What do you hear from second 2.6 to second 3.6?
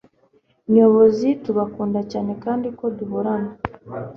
ko duhorana